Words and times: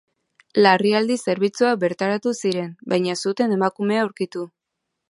Larrialdi 0.65 1.17
zerbitzuak 1.27 1.77
bertaratu 1.85 2.35
ziren, 2.43 2.73
baina 2.95 3.17
ez 3.19 3.23
zuten 3.31 3.57
emakumea 3.59 4.07
aurkitu. 4.09 4.49